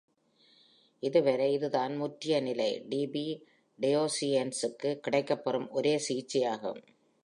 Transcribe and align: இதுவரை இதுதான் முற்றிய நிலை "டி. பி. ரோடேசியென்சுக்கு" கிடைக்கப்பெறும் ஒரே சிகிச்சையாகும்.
இதுவரை 1.03 1.53
இதுதான் 1.53 1.97
முற்றிய 1.97 2.41
நிலை 2.41 2.83
"டி. 2.89 3.07
பி. 3.07 3.25
ரோடேசியென்சுக்கு" 3.79 4.89
கிடைக்கப்பெறும் 5.07 5.69
ஒரே 5.69 5.95
சிகிச்சையாகும். 6.09 6.81